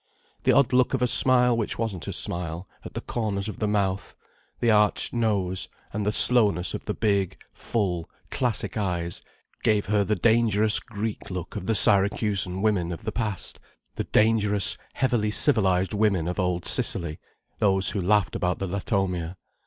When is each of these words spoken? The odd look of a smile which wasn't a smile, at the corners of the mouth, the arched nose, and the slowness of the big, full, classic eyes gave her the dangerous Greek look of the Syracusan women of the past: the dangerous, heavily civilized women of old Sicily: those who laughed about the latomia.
The 0.45 0.51
odd 0.51 0.73
look 0.73 0.95
of 0.95 1.03
a 1.03 1.07
smile 1.07 1.55
which 1.55 1.77
wasn't 1.77 2.07
a 2.07 2.11
smile, 2.11 2.67
at 2.83 2.95
the 2.95 3.01
corners 3.01 3.47
of 3.47 3.59
the 3.59 3.67
mouth, 3.67 4.15
the 4.59 4.71
arched 4.71 5.13
nose, 5.13 5.69
and 5.93 6.07
the 6.07 6.11
slowness 6.11 6.73
of 6.73 6.85
the 6.85 6.95
big, 6.95 7.37
full, 7.53 8.09
classic 8.31 8.77
eyes 8.77 9.21
gave 9.61 9.85
her 9.85 10.03
the 10.03 10.15
dangerous 10.15 10.79
Greek 10.79 11.29
look 11.29 11.55
of 11.55 11.67
the 11.67 11.75
Syracusan 11.75 12.63
women 12.63 12.91
of 12.91 13.03
the 13.03 13.11
past: 13.11 13.59
the 13.93 14.05
dangerous, 14.05 14.75
heavily 14.95 15.29
civilized 15.29 15.93
women 15.93 16.27
of 16.27 16.39
old 16.39 16.65
Sicily: 16.65 17.19
those 17.59 17.91
who 17.91 18.01
laughed 18.01 18.35
about 18.35 18.57
the 18.57 18.65
latomia. 18.67 19.37